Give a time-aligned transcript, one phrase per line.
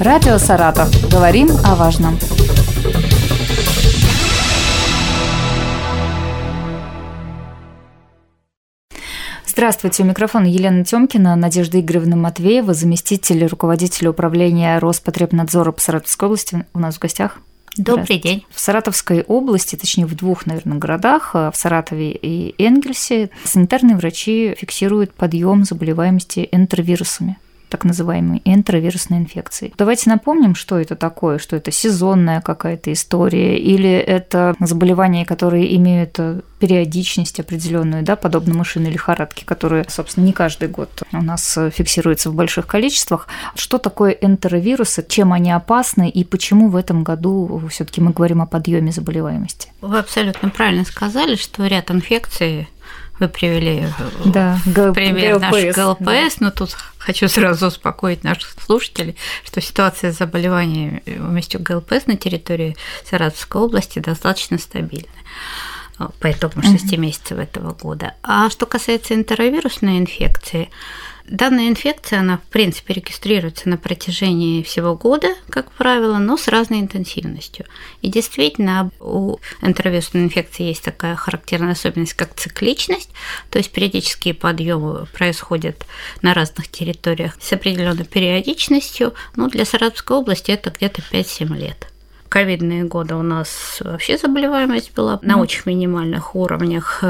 [0.00, 0.88] Радио «Саратов».
[1.10, 2.16] Говорим о важном.
[9.44, 16.64] Здравствуйте, у микрофона Елена Тёмкина, Надежда Игоревна Матвеева, заместитель руководителя управления Роспотребнадзора по Саратовской области.
[16.74, 17.38] У нас в гостях
[17.76, 18.46] Добрый день.
[18.50, 25.12] В Саратовской области, точнее в двух, наверное, городах, в Саратове и Энгельсе, санитарные врачи фиксируют
[25.12, 27.36] подъем заболеваемости энтеровирусами
[27.68, 29.72] так называемой энтеровирусной инфекции.
[29.76, 36.18] Давайте напомним, что это такое, что это сезонная какая-то история, или это заболевания, которые имеют
[36.18, 41.70] э, периодичность определенную, да, подобно мышиной лихорадке, которая, собственно, не каждый год у нас э,
[41.70, 43.28] фиксируется в больших количествах.
[43.54, 48.46] Что такое энтеровирусы, чем они опасны и почему в этом году все-таки мы говорим о
[48.46, 49.72] подъеме заболеваемости?
[49.80, 52.68] Вы абсолютно правильно сказали, что ряд инфекций
[53.18, 53.86] вы привели
[54.24, 56.46] да, пример ГЛПС, наш ГЛПС, да.
[56.46, 56.76] но тут
[57.08, 62.76] хочу сразу успокоить наших слушателей, что ситуация с заболеванием вместе ГЛПС на территории
[63.08, 65.08] Саратовской области достаточно стабильная
[66.20, 68.14] по итогам 6 месяцев этого года.
[68.22, 70.70] А что касается энтеровирусной инфекции,
[71.30, 76.80] Данная инфекция, она, в принципе, регистрируется на протяжении всего года, как правило, но с разной
[76.80, 77.66] интенсивностью.
[78.00, 83.10] И действительно, у энтеровирусной инфекции есть такая характерная особенность, как цикличность,
[83.50, 85.84] то есть периодические подъемы происходят
[86.22, 89.12] на разных территориях с определенной периодичностью.
[89.36, 91.92] Ну, для Саратовской области это где-то 5-7 лет
[92.28, 97.02] ковидные годы у нас вообще заболеваемость была на очень минимальных уровнях.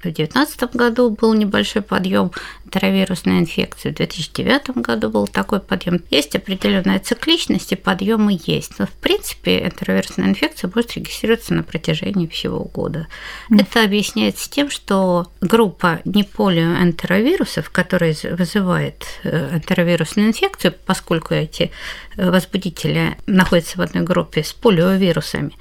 [0.00, 2.32] В 2019 году был небольшой подъем
[2.64, 6.02] энтеровирусной инфекции, в 2009 году был такой подъем.
[6.08, 8.78] Есть определенная цикличность, и подъемы есть.
[8.78, 13.08] Но, в принципе, энтеровирусная инфекция будет регистрироваться на протяжении всего года.
[13.50, 13.60] Mm.
[13.60, 21.72] Это объясняется тем, что группа неполиоэнтеровирусов, которая вызывает энтеровирусную инфекцию, поскольку эти
[22.16, 25.52] э, возбудители находятся в одной группе с полиовирусами,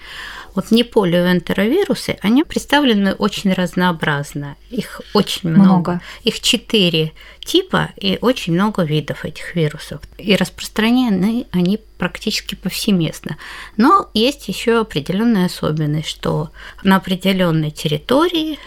[0.55, 4.28] вот неполиоэнтеровирусы, они представлены очень разнообразно.
[4.69, 5.63] Их очень много.
[5.63, 6.01] много.
[6.23, 7.13] Их четыре
[7.43, 10.01] типа и очень много видов этих вирусов.
[10.17, 13.37] И распространены они практически повсеместно.
[13.77, 16.51] Но есть еще определенная особенность, что
[16.83, 18.59] на определенной территории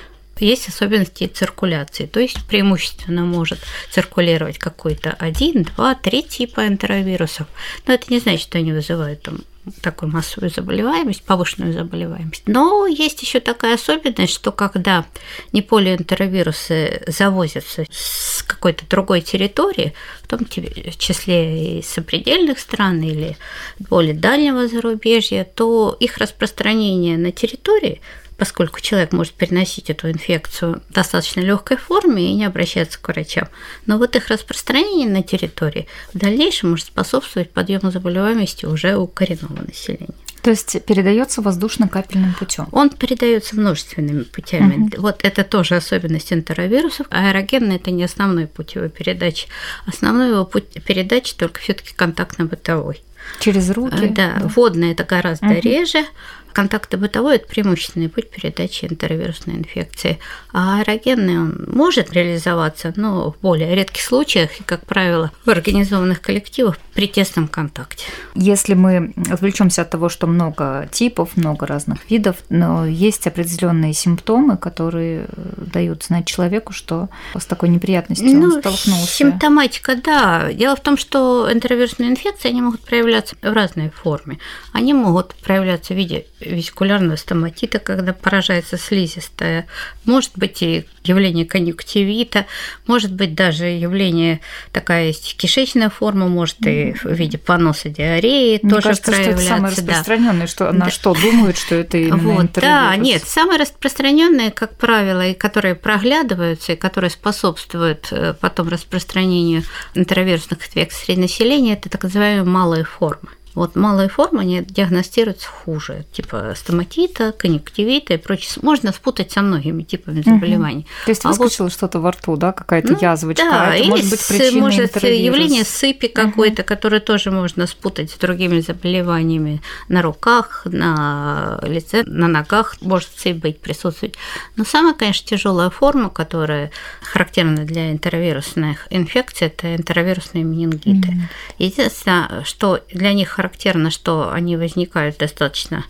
[0.45, 3.59] есть особенности циркуляции, то есть преимущественно может
[3.91, 7.47] циркулировать какой-то один, два, три типа энтеровирусов,
[7.87, 9.41] но это не значит, что они вызывают там
[9.81, 12.43] такую массовую заболеваемость, повышенную заболеваемость.
[12.47, 15.07] Но есть еще такая особенность, что когда
[15.53, 23.37] неполиэнтеровирусы завозятся с какой-то другой территории, в том числе и сопредельных стран или
[23.79, 28.01] более дальнего зарубежья, то их распространение на территории
[28.43, 33.47] поскольку человек может переносить эту инфекцию в достаточно легкой форме и не обращаться к врачам.
[33.87, 39.63] Но вот их распространение на территории в дальнейшем может способствовать подъему заболеваемости уже у коренного
[39.65, 40.09] населения.
[40.43, 42.67] То есть передается воздушно-капельным путем.
[42.73, 44.89] Он передается множественными путями.
[44.89, 45.01] Угу.
[45.01, 47.07] Вот это тоже особенность энтеровирусов.
[47.11, 49.47] Аэрогенный это не основной путь его передачи.
[49.87, 53.03] Основной его путь передачи только все-таки контактно-бытовой.
[53.41, 54.05] Через руки?
[54.05, 54.49] Э, да, да.
[54.49, 55.61] водный это гораздо угу.
[55.61, 56.05] реже,
[56.53, 60.19] Контакты бытовой– это преимущественный путь передачи энтеровирусной инфекции.
[60.53, 66.21] А аэрогенный он может реализоваться, но в более редких случаях и, как правило, в организованных
[66.21, 68.05] коллективах при тесном контакте.
[68.35, 74.57] Если мы отвлечемся от того, что много типов, много разных видов, но есть определенные симптомы,
[74.57, 75.27] которые
[75.57, 77.09] дают знать человеку, что
[77.39, 79.13] с такой неприятностью ну, он столкнулся.
[79.13, 80.53] Симптоматика, да.
[80.53, 84.39] Дело в том, что энтеровирусные инфекции они могут проявляться в разной форме.
[84.73, 89.67] Они могут проявляться в виде вескулярного стоматита, когда поражается слизистая.
[90.05, 92.47] Может быть и явление конъюнктивита,
[92.87, 94.41] может быть даже явление
[94.73, 99.43] такая есть кишечная форма, может и в виде поноса диареи Мне тоже кажется, проявляться.
[99.43, 100.91] Что это самое распространенное, что на да.
[100.91, 106.73] что думают, что это именно вот, Да, нет, самые распространенные, как правило, и которые проглядываются,
[106.73, 109.65] и которые способствуют э, потом распространению
[109.95, 113.29] интровирусных инфекций среди населения, это так называемые малые формы.
[113.55, 118.49] Вот малые формы они диагностируются хуже, типа стоматита, конъюнктивита и прочее.
[118.63, 120.81] Можно спутать со многими типами заболеваний.
[120.81, 121.05] Угу.
[121.05, 121.73] То есть выскочило вот...
[121.73, 125.03] что-то во рту, да, какая-то ну, язвочка, да, а это или может быть причиной может
[125.03, 126.69] явление сыпи какой-то, угу.
[126.69, 133.37] которое тоже можно спутать с другими заболеваниями на руках, на лице, на ногах может сыпь
[133.37, 134.15] быть присутствовать.
[134.57, 136.71] Но самая, конечно, тяжелая форма, которая
[137.13, 141.09] характерна для энтеровирусных инфекций, это энтеровирусные менингиты.
[141.09, 141.19] Угу.
[141.59, 145.85] Единственное, что для них характерно, что они возникают достаточно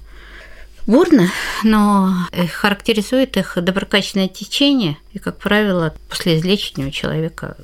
[0.84, 1.30] бурно,
[1.62, 2.12] но
[2.52, 7.56] характеризует их доброкачественное течение, и, как правило, после излечения у человека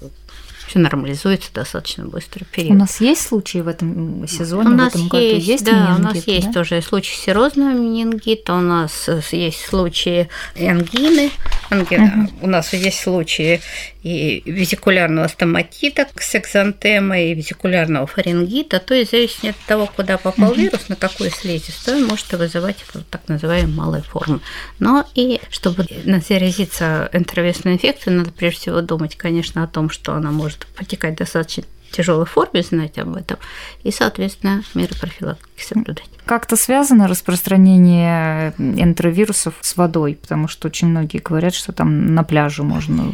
[0.69, 2.73] все нормализуется достаточно быстро период.
[2.73, 5.25] У нас есть случаи в этом сезоне, у нас в этом году?
[5.25, 6.33] Есть, есть да, у нас да?
[6.33, 11.31] есть тоже случаи серозного менингита, у нас есть случаи ангины,
[11.71, 11.97] анги...
[11.97, 12.31] угу.
[12.43, 13.61] у нас есть случаи
[14.03, 20.51] и визикулярного стоматита с экзантемой, и визикулярного фарингита, то есть зависит от того, куда попал
[20.51, 20.61] угу.
[20.61, 22.77] вирус, на какую слизистую, может вызывать
[23.11, 24.41] так называемые малые формы.
[24.79, 25.87] Но и чтобы
[26.29, 31.65] заразиться энтеровирусной инфекцией, надо прежде всего думать, конечно, о том, что она может протекать достаточно
[31.91, 33.39] тяжелой форме, знать об этом,
[33.83, 36.09] и, соответственно, меры профилактики соблюдать.
[36.27, 42.63] Как-то связано распространение энтеровирусов с водой, потому что очень многие говорят, что там на пляже
[42.63, 43.11] можно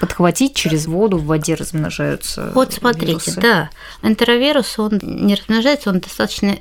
[0.00, 2.52] подхватить через воду, в воде размножаются.
[2.54, 3.40] Вот смотрите, вирусы.
[3.40, 3.70] да,
[4.02, 6.56] энтеровирус, он не размножается, он достаточно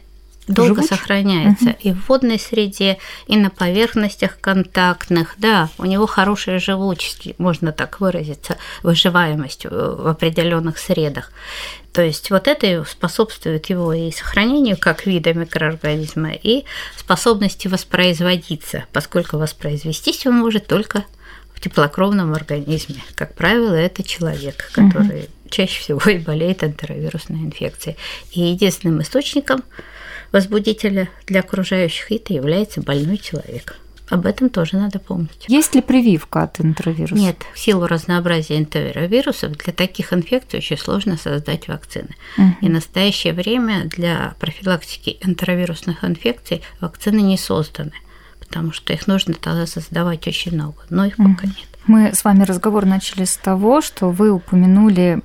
[0.48, 0.90] долго Живуч?
[0.90, 1.78] сохраняется угу.
[1.80, 2.98] и в водной среде,
[3.28, 5.36] и на поверхностях контактных.
[5.38, 11.32] Да, у него хорошая живучесть, можно так выразиться, выживаемость в определенных средах.
[11.94, 16.66] То есть вот это способствует его и сохранению как вида микроорганизма, и
[16.98, 21.06] способности воспроизводиться, поскольку воспроизвестись он может только
[21.54, 23.04] в теплокровном организме.
[23.16, 25.50] Как правило, это человек, который угу.
[25.50, 27.96] чаще всего и болеет энтеровирусной инфекцией.
[28.32, 29.64] И единственным источником
[30.34, 33.78] возбудителя для окружающих, это является больной человек.
[34.10, 35.46] Об этом тоже надо помнить.
[35.48, 37.16] Есть ли прививка от энтеровируса?
[37.16, 37.38] Нет.
[37.54, 42.10] В силу разнообразия энтеровирусов для таких инфекций очень сложно создать вакцины.
[42.38, 42.48] Угу.
[42.62, 47.94] И в настоящее время для профилактики энтеровирусных инфекций вакцины не созданы,
[48.40, 51.34] потому что их нужно тогда создавать очень много, но их угу.
[51.34, 51.68] пока нет.
[51.88, 55.22] Мы с вами разговор начали с того, что вы упомянули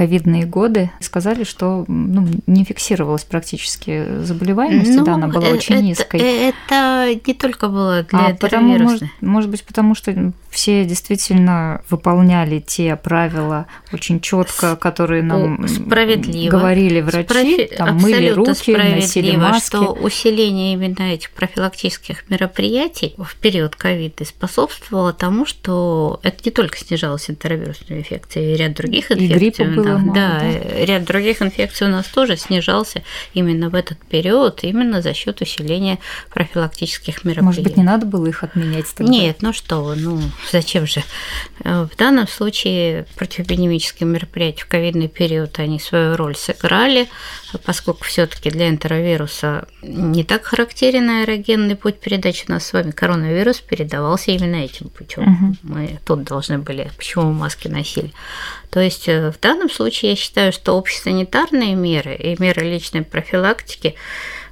[0.00, 5.84] ковидные годы сказали, что ну, не фиксировалась практически заболеваемость, ну, да, она была очень это,
[5.84, 6.20] низкой.
[6.20, 12.60] Это не только было для а потому, может, может быть, потому что все действительно выполняли
[12.60, 16.50] те правила очень четко, которые нам справедливо.
[16.50, 17.70] говорили врачи, Справи...
[17.76, 19.76] там мыли руки, носили маски.
[19.76, 26.78] что усиление именно этих профилактических мероприятий в период ковида способствовало тому, что это не только
[26.78, 29.36] снижалась энтеровирусная инфекция, и ряд других инфекций.
[29.36, 33.02] И гриппа было мало, да, да, ряд других инфекций у нас тоже снижался
[33.34, 35.98] именно в этот период, именно за счет усиления
[36.32, 37.44] профилактических мероприятий.
[37.44, 39.12] Может быть, не надо было их отменять тогда?
[39.12, 40.20] Нет, ну что ну
[40.50, 41.02] зачем же?
[41.64, 47.08] В данном случае противоэпидемические мероприятия в ковидный период, они свою роль сыграли,
[47.64, 52.44] поскольку все таки для энтеровируса не так характерен аэрогенный путь передачи.
[52.48, 55.22] У нас с вами коронавирус передавался именно этим путем.
[55.22, 55.56] Угу.
[55.74, 58.12] Мы тут должны были, почему маски носили.
[58.70, 63.96] То есть э, в данном случае я считаю, что общесанитарные меры и меры личной профилактики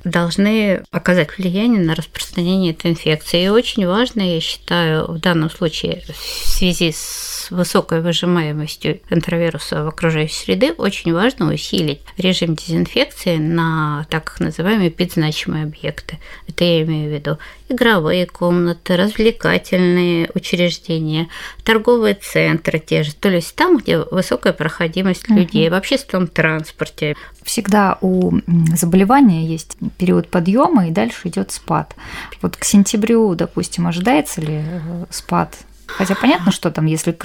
[0.05, 3.45] должны оказать влияние на распространение этой инфекции.
[3.45, 9.89] И очень важно, я считаю, в данном случае в связи с высокой выжимаемостью энтеровируса в
[9.89, 16.19] окружающей среды, очень важно усилить режим дезинфекции на так называемые подзначимые объекты.
[16.47, 21.29] Это я имею в виду игровые комнаты, развлекательные учреждения,
[21.65, 25.75] торговые центры те же, то есть там, где высокая проходимость людей, угу.
[25.75, 27.17] в общественном транспорте.
[27.43, 28.39] Всегда у
[28.75, 31.95] заболевания есть период подъема и дальше идет спад.
[32.43, 35.57] Вот к сентябрю, допустим, ожидается ли э, спад
[35.89, 37.17] Хотя понятно, что там, если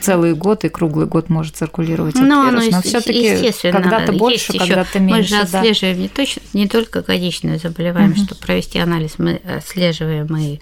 [0.00, 5.00] целый год и круглый год может циркулировать этот но, вирус, но все-таки когда-то больше, когда-то
[5.00, 5.20] меньше.
[5.20, 6.02] Мы же отслеживаем да.
[6.02, 8.26] не, точно, не только годичную заболеваемость, угу.
[8.26, 10.60] чтобы провести анализ, мы отслеживаем и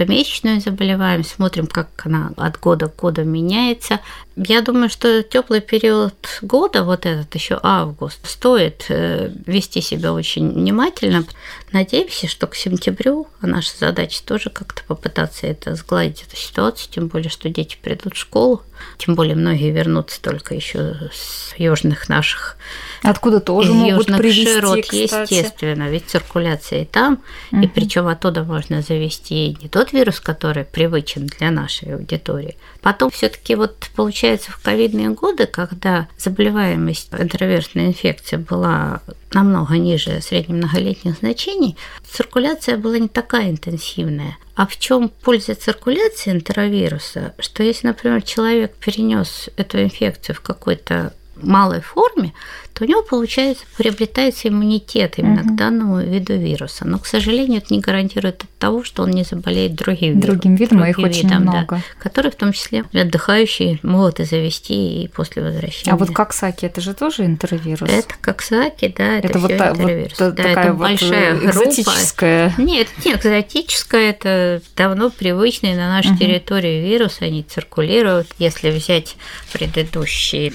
[0.00, 4.00] помесячную заболеваем, смотрим, как она от года к году меняется.
[4.34, 10.48] Я думаю, что теплый период года, вот этот еще август, стоит э, вести себя очень
[10.52, 11.24] внимательно.
[11.72, 17.08] Надеемся, что к сентябрю, а наша задача тоже как-то попытаться это сгладить, эту ситуацию, тем
[17.08, 18.62] более, что дети придут в школу,
[18.98, 22.58] тем более многие вернутся только еще с южных наших
[23.02, 25.32] Откуда тоже могут привезти, широт, кстати.
[25.32, 27.62] естественно, ведь циркуляция и там, угу.
[27.62, 32.58] и причем оттуда можно завести не тот вирус, который привычен для нашей аудитории.
[32.82, 41.16] Потом все-таки вот получается в ковидные годы, когда заболеваемость интроверсной инфекции была намного ниже среднемноголетних
[41.18, 44.38] значений, циркуляция была не такая интенсивная.
[44.54, 47.34] А в чем польза циркуляции энтеровируса?
[47.38, 52.32] Что если, например, человек перенес эту инфекцию в какой-то малой форме,
[52.72, 55.50] то у него получается, приобретается иммунитет именно угу.
[55.50, 56.86] к данному виду вируса.
[56.86, 60.78] Но, к сожалению, это не гарантирует от того, что он не заболеет другим, другим видом.
[60.78, 61.76] Другим их видом, очень много.
[61.76, 65.92] Да, которые в том числе отдыхающие могут и завести и после возвращения.
[65.92, 67.90] А вот коксаки это же тоже интервирус?
[67.90, 70.20] Это коксаки, да, это, это вот, та, интервирус.
[70.20, 72.46] Вот да, такая это вот большая экзотическая.
[72.48, 72.62] группа.
[72.62, 76.18] Нет, это не экзотическая, это давно привычный на нашей угу.
[76.18, 78.28] территории вирус, они циркулируют.
[78.38, 79.16] Если взять
[79.52, 80.50] предыдущий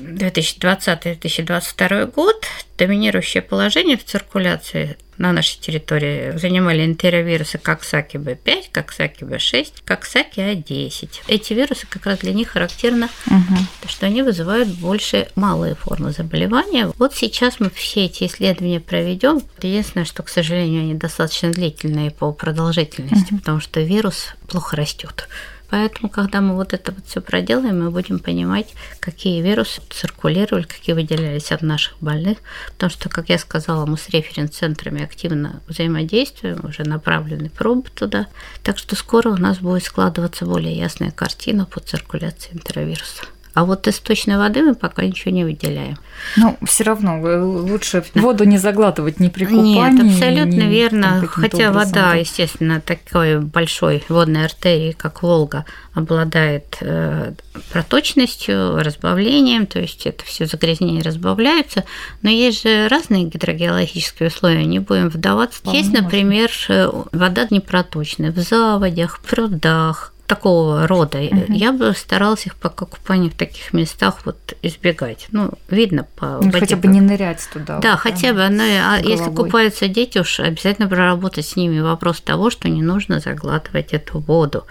[0.77, 2.45] 2020-2022 год,
[2.77, 11.09] доминирующее положение в циркуляции на нашей территории занимали энтеровирусы Коксаки B5, Коксаки B6, Коксаки A10.
[11.27, 13.55] Эти вирусы как раз для них характерно, угу.
[13.87, 16.91] что они вызывают больше малые формы заболевания.
[16.97, 19.41] Вот сейчас мы все эти исследования проведем.
[19.61, 23.39] Единственное, что, к сожалению, они достаточно длительные по продолжительности, угу.
[23.39, 25.27] потому что вирус плохо растет.
[25.69, 30.95] Поэтому, когда мы вот это вот все проделаем, мы будем понимать, какие вирусы циркулировали, какие
[30.95, 32.37] выделялись от наших больных.
[32.73, 38.27] Потому что, как я сказала, мы с референс-центрами активно взаимодействуем, уже направлены пробы туда.
[38.63, 43.23] Так что скоро у нас будет складываться более ясная картина по циркуляции энтеровируса.
[43.55, 45.97] А вот источной воды мы пока ничего не выделяем.
[46.35, 49.75] Ну, все равно лучше воду не заглатывать ни при купании.
[49.75, 51.23] Нет, абсолютно ни, верно.
[51.25, 52.15] Хотя образом, вода, да.
[52.15, 57.31] естественно, такой большой водной артерии, как Волга, обладает э,
[57.71, 61.85] проточностью, разбавлением, то есть это все загрязнения разбавляются.
[62.23, 65.59] Но есть же разные гидрогеологические условия, не будем вдаваться.
[65.59, 66.73] Вполне есть, например, можно.
[66.73, 71.19] Э, вода непроточная в заводях, в прудах, такого рода.
[71.19, 71.53] Угу.
[71.53, 75.27] Я бы старалась их пока купание в таких местах вот избегать.
[75.31, 77.79] Ну, видно по ну, Хотя бы не нырять туда.
[77.79, 78.47] Да, вот, хотя бы.
[78.49, 83.19] Ну, а если купаются дети, уж обязательно проработать с ними вопрос того, что не нужно
[83.19, 84.65] заглатывать эту воду.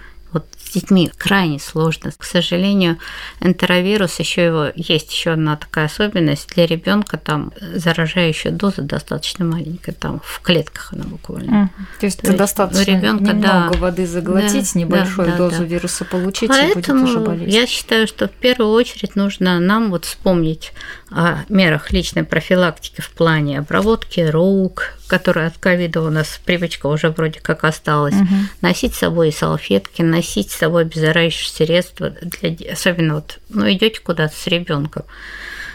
[0.74, 2.10] Детьми крайне сложно.
[2.16, 2.98] К сожалению,
[3.40, 9.92] энтеровирус еще его есть еще одна такая особенность для ребенка там заражающая доза достаточно маленькая,
[9.92, 11.50] там в клетках она буквально.
[11.50, 11.68] Mm.
[12.00, 15.64] То есть То достаточно ребенка немного да, воды заглотить, да, небольшую да, дозу да.
[15.64, 17.54] вируса получить Поэтому и будет уже болеть.
[17.54, 20.72] Я считаю, что в первую очередь нужно нам вот вспомнить
[21.10, 27.10] о мерах личной профилактики в плане обработки рук, которая от ковида у нас привычка уже
[27.10, 28.34] вроде как осталась, угу.
[28.60, 34.34] носить с собой салфетки, носить с собой обеззараживающие средства, для, особенно вот, ну, идете куда-то
[34.34, 35.04] с ребенком,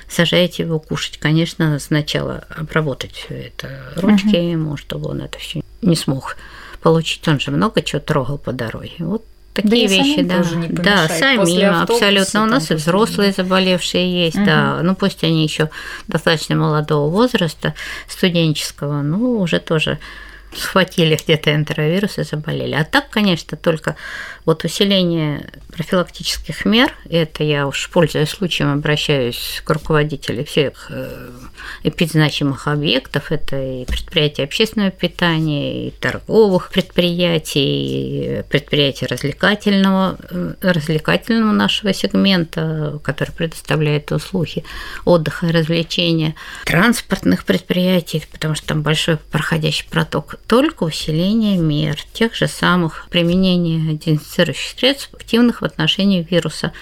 [0.07, 4.50] сажаете его кушать, конечно, сначала обработать все это ручки угу.
[4.51, 6.38] ему, чтобы он это все не смог
[6.81, 7.27] получить.
[7.27, 8.95] Он же много чего трогал по дороге.
[9.00, 9.24] Вот
[9.61, 10.37] такие да вещи, да.
[10.37, 12.43] Тоже не да, сами абсолютно.
[12.43, 14.45] У нас и взрослые заболевшие есть, угу.
[14.45, 14.79] да.
[14.81, 15.69] Ну пусть они еще
[16.07, 17.73] достаточно молодого возраста,
[18.07, 19.99] студенческого, ну уже тоже
[20.55, 22.73] схватили где-то энтеровирус и заболели.
[22.73, 23.95] А так, конечно, только
[24.45, 31.29] вот усиление профилактических мер, это я уж, пользуясь случаем, обращаюсь к руководителям всех э,
[31.83, 41.51] эпидзначимых объектов, это и предприятия общественного питания, и торговых предприятий, и предприятия развлекательного, э, развлекательного
[41.51, 44.63] нашего сегмента, который предоставляет услуги
[45.05, 52.33] отдыха и развлечения, транспортных предприятий, потому что там большой проходящий проток только усиление мер, тех
[52.33, 56.73] же самых применения дезинфицирующих средств, активных в отношении вируса.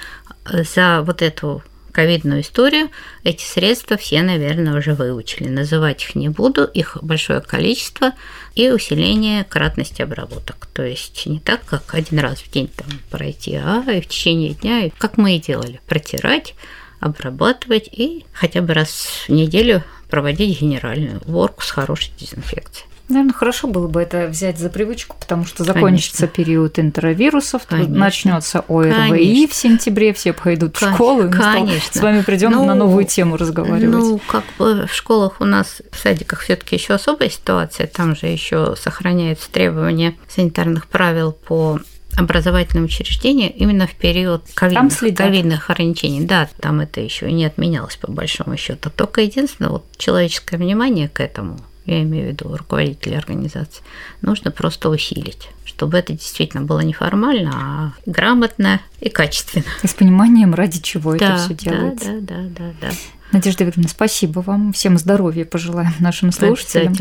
[0.46, 2.90] За вот эту ковидную историю
[3.26, 5.50] эти средства все, наверное, уже выучили.
[5.50, 8.14] Называть их не буду, их большое количество
[8.56, 10.68] и усиление кратности обработок.
[10.68, 14.54] То есть не так, как один раз в день там пройти, а и в течение
[14.54, 16.56] дня, как мы и делали, протирать,
[17.02, 22.88] обрабатывать и хотя бы раз в неделю проводить генеральную уборку с хорошей дезинфекцией.
[23.10, 26.44] Наверное, хорошо было бы это взять за привычку, потому что закончится Конечно.
[26.44, 32.52] период интеровирусов, начнется ОРВИ в сентябре, все пойдут в школу, и мы с вами придем
[32.52, 33.98] ну, на новую тему разговаривать.
[33.98, 38.28] Ну, как бы в школах у нас, в садиках все-таки еще особая ситуация, там же
[38.28, 41.80] еще сохраняются требования санитарных правил по
[42.18, 46.26] образовательным учреждениям именно в период ковидных, ковидных ограничений.
[46.26, 48.90] Да, там это еще и не отменялось по большому счету.
[48.90, 53.84] Только единственное, вот человеческое внимание к этому я имею в виду руководителей организации,
[54.22, 59.66] нужно просто усилить, чтобы это действительно было не формально, а грамотно и качественно.
[59.82, 62.20] И с пониманием, ради чего да, это все делается.
[62.22, 62.90] Да, да, да, да, да.
[63.32, 64.72] Надежда Викторовна, спасибо вам.
[64.72, 66.94] Всем здоровья пожелаем нашим слушателям.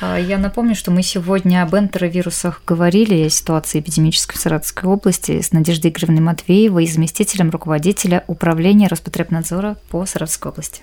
[0.00, 5.40] А, я напомню, что мы сегодня об энтеровирусах говорили, о ситуации эпидемической в Саратовской области
[5.40, 10.82] с Надеждой Игоревной Матвеевой, заместителем руководителя управления Роспотребнадзора по Саратовской области.